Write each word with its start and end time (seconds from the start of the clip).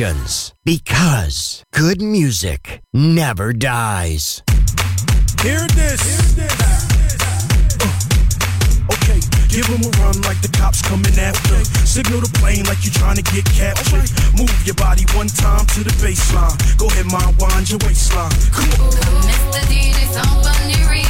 emotions 0.00 0.54
because 0.64 1.62
good 1.72 2.00
music 2.00 2.80
never 2.94 3.52
dies. 3.52 4.42
Hear 5.42 5.66
this. 5.74 6.00
Hear 6.00 6.48
this. 6.48 6.56
Uh. 7.80 8.94
Okay, 8.94 9.20
give 9.48 9.66
them 9.66 9.82
a 9.84 9.90
run 10.00 10.20
like 10.22 10.40
the 10.40 10.50
cops 10.56 10.80
coming 10.82 11.18
after. 11.18 11.64
Signal 11.84 12.20
the 12.20 12.32
plane 12.38 12.64
like 12.64 12.84
you're 12.84 12.94
trying 12.94 13.16
to 13.16 13.22
get 13.34 13.44
captured. 13.44 14.08
Move 14.38 14.54
your 14.64 14.76
body 14.76 15.04
one 15.14 15.28
time 15.28 15.66
to 15.76 15.84
the 15.84 15.92
baseline. 16.00 16.56
Go 16.78 16.86
ahead, 16.86 17.06
my 17.06 17.26
wind 17.38 17.68
your 17.68 17.80
waistline. 17.84 18.32
Come 18.52 18.70
on. 18.80 18.92
Mr. 19.28 19.60
DJ, 19.68 20.08
somebody 20.08 21.01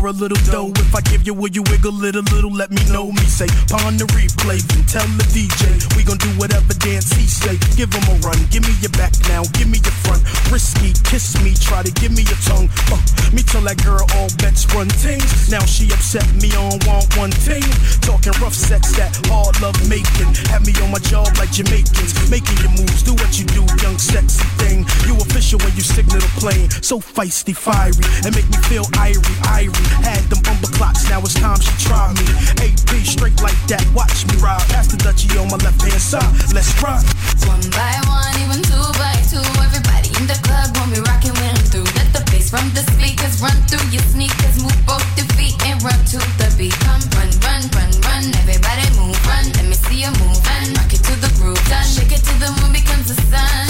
for 0.00 0.08
a 0.08 0.12
little 0.12 0.38
dough. 0.50 0.72
If 0.76 0.94
I 0.94 1.00
give 1.00 1.26
you, 1.26 1.34
will 1.34 1.50
you 1.50 1.62
wiggle 1.70 2.04
it 2.04 2.16
a 2.16 2.24
little? 2.34 2.52
Let 2.52 2.70
me 2.70 2.82
know. 2.92 3.10
Me 3.12 3.24
say, 3.24 3.46
pawn 3.68 3.96
the 3.96 4.04
replay, 4.12 4.60
then 4.68 4.84
tell 4.86 5.06
the 5.16 5.24
DJ. 5.32 5.80
We 5.96 6.04
gon' 6.04 6.18
do 6.18 6.28
whatever 6.38 6.74
dance 6.74 7.12
he 7.12 7.26
say. 7.26 7.58
Give 7.76 7.92
him 7.92 8.04
a 8.12 8.14
run, 8.20 8.38
give 8.50 8.62
me 8.62 8.74
your 8.80 8.92
back 8.92 9.12
now, 9.28 9.42
give 9.56 9.68
me 9.68 9.78
your 9.78 9.96
front. 10.04 10.22
Risky, 10.52 10.92
kiss 11.04 11.36
me, 11.42 11.54
try 11.54 11.82
to 11.82 11.92
give 11.92 12.12
me 12.12 12.22
your 12.22 12.40
tongue. 12.44 12.68
Uh, 12.92 13.00
me 13.32 13.42
tell 13.42 13.62
that 13.62 13.80
girl 13.84 14.04
all 14.16 14.30
bets 14.38 14.66
run 14.74 14.88
things. 14.88 15.50
Now 15.50 15.64
she 15.64 15.88
upset 15.92 16.26
me 16.40 16.52
on 16.56 16.78
want 16.86 17.08
one 17.16 17.32
thing. 17.32 17.64
Talking 18.04 18.34
rough 18.42 18.56
sex, 18.56 18.96
that 18.96 19.14
hard 19.28 19.56
love 19.60 19.76
making. 19.88 20.30
Have 20.52 20.66
me 20.66 20.72
on 20.82 20.90
my 20.92 21.02
job 21.08 21.28
like 21.38 21.52
Jamaicans. 21.52 22.30
Making 22.30 22.58
your 22.60 22.72
moves, 22.76 23.02
do 23.02 23.14
what 23.16 23.38
you 23.38 23.46
do, 23.50 23.64
young 23.82 23.98
sexy 23.98 24.44
thing. 24.60 24.84
You 25.06 25.16
official 25.16 25.58
when 25.60 25.74
you 25.74 25.84
signal 25.84 26.20
the 26.20 26.32
plane. 26.36 26.68
So 26.82 27.00
feisty, 27.00 27.56
fiery, 27.56 28.04
and 28.24 28.34
make 28.34 28.48
me 28.50 28.58
feel 28.68 28.84
irie, 28.98 29.36
irie. 29.56 29.85
Had 30.02 30.22
them 30.30 30.40
bumper 30.42 30.70
clocks, 30.72 31.08
now 31.08 31.20
it's 31.20 31.34
time 31.34 31.60
she 31.60 31.72
try 31.82 32.12
me. 32.14 32.26
AP 32.62 32.90
straight 33.06 33.38
like 33.42 33.58
that, 33.68 33.84
watch 33.94 34.26
me 34.28 34.36
ride. 34.38 34.62
Past 34.70 34.90
the 34.90 34.98
Dutchie 34.98 35.30
on 35.40 35.48
my 35.48 35.58
left 35.62 35.80
hand 35.82 36.00
side, 36.00 36.26
let's 36.54 36.70
run. 36.82 37.02
One 37.46 37.62
by 37.74 37.94
one, 38.10 38.34
even 38.42 38.62
two 38.62 38.86
by 38.98 39.14
two. 39.30 39.42
Everybody 39.62 40.10
in 40.18 40.26
the 40.26 40.38
club 40.46 40.74
want 40.76 40.90
me 40.92 40.98
rocking 41.04 41.34
when 41.38 41.54
I'm 41.54 41.66
through. 41.70 41.88
Let 41.98 42.10
the 42.12 42.22
bass 42.30 42.50
from 42.50 42.66
the 42.74 42.82
speakers 42.94 43.42
run 43.42 43.56
through 43.70 43.86
your 43.90 44.04
sneakers. 44.10 44.62
Move 44.62 44.76
both 44.86 45.04
your 45.18 45.28
feet 45.38 45.54
and 45.66 45.78
run 45.82 45.98
to 46.14 46.18
the 46.38 46.48
beat. 46.58 46.74
Come 46.86 47.02
run, 47.14 47.30
run, 47.44 47.62
run, 47.76 47.90
run. 48.06 48.24
Everybody 48.42 48.86
move, 48.98 49.18
run. 49.26 49.46
Let 49.56 49.66
me 49.70 49.76
see 49.76 50.02
you 50.02 50.12
move, 50.22 50.38
run. 50.46 50.66
Rock 50.78 50.92
it 50.92 51.02
to 51.06 51.14
the 51.22 51.30
groove, 51.38 51.60
done. 51.70 51.86
Shake 51.86 52.12
it 52.14 52.22
to 52.24 52.34
the 52.42 52.50
moon 52.60 52.72
becomes 52.72 53.08
the 53.10 53.18
sun. 53.28 53.66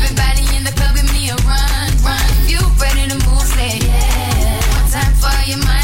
Everybody 0.00 0.44
in 0.56 0.64
the 0.64 0.74
club, 0.76 0.96
give 0.96 1.08
me 1.12 1.30
a 1.32 1.36
run, 1.48 1.90
run. 2.04 2.28
You 2.48 2.60
ready 2.80 3.08
to 3.08 3.18
move, 3.28 3.46
say 3.54 3.80
yeah 3.80 4.23
your 5.46 5.58
mind. 5.58 5.83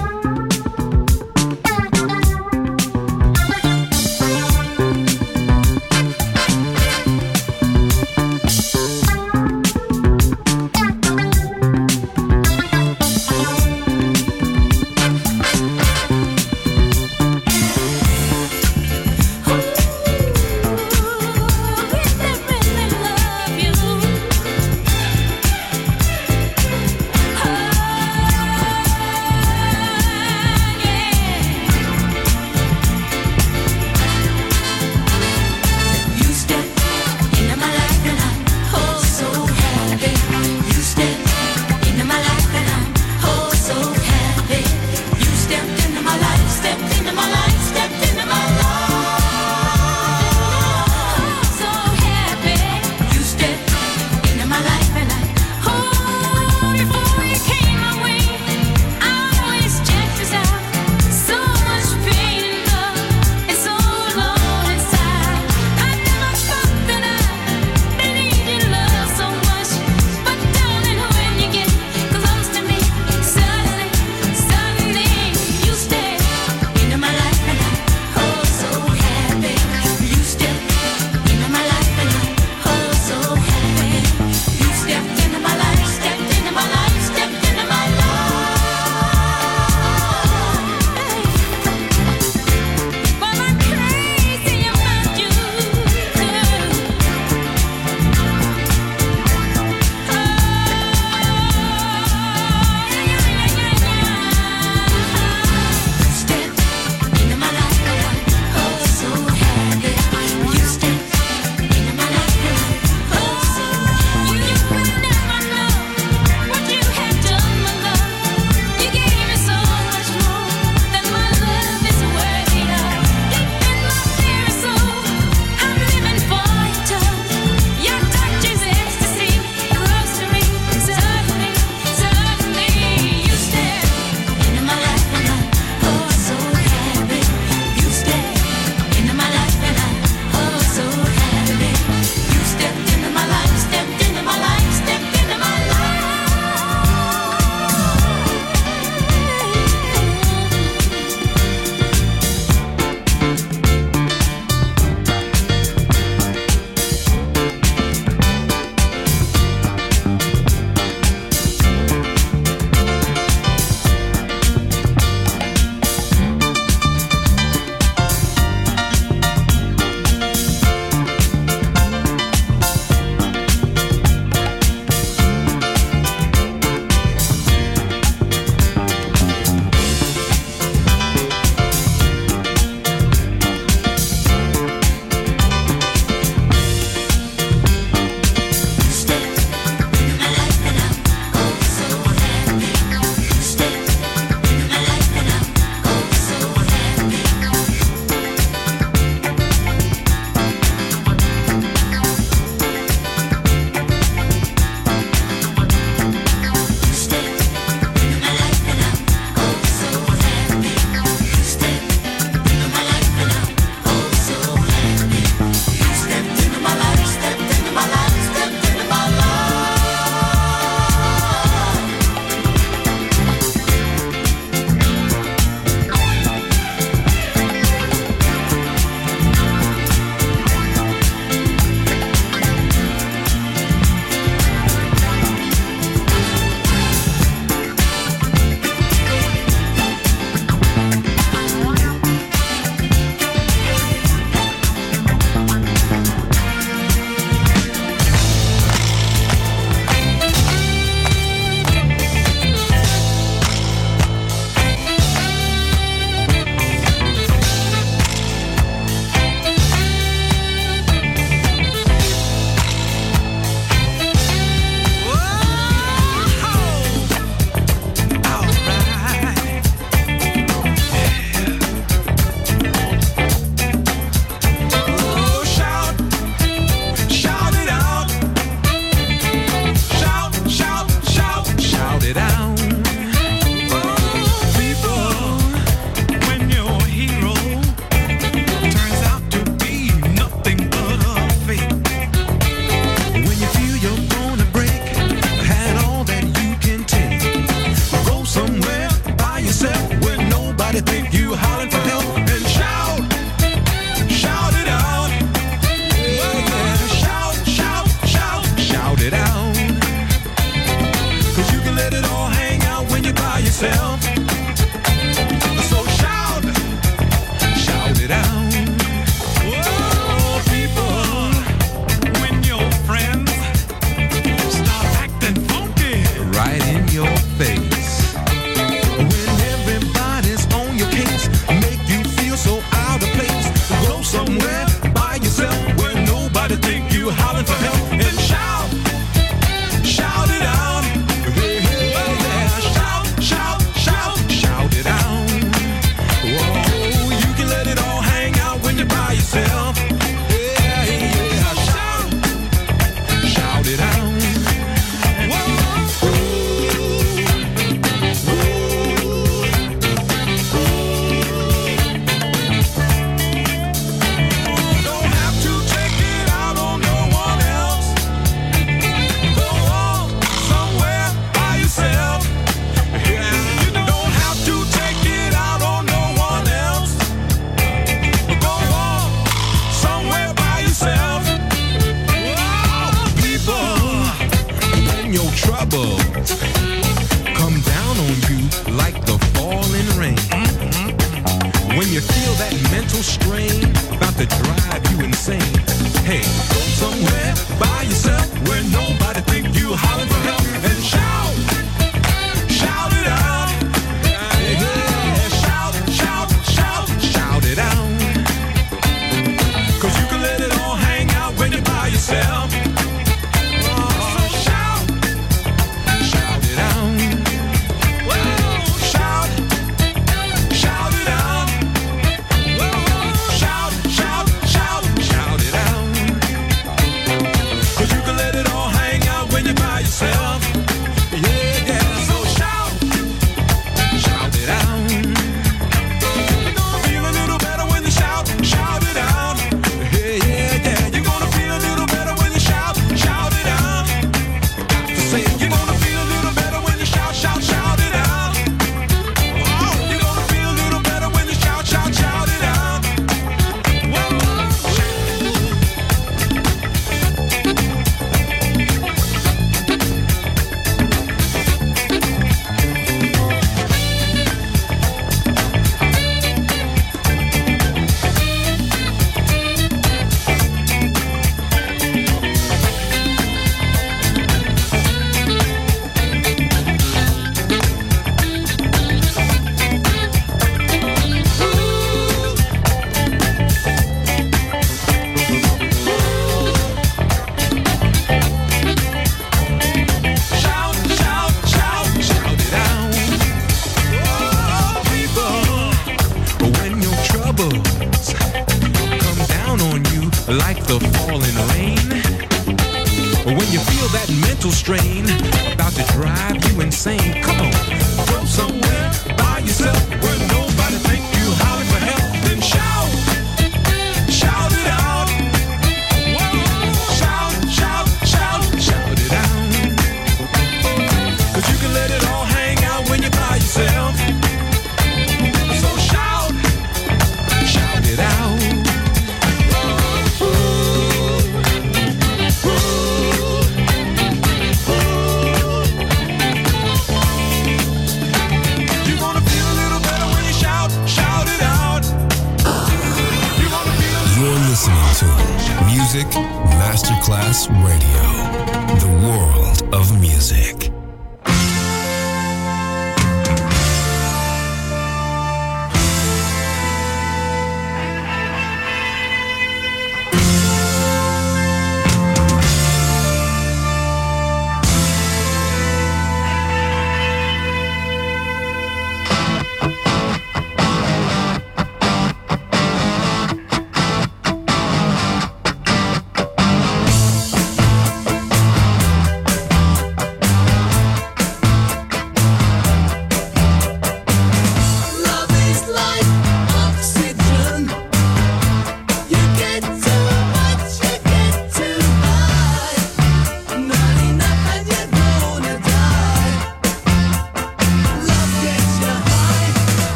I 300.73 300.79
think 300.79 301.13
you 301.13 301.33
think 301.33 301.69
for 301.69 301.80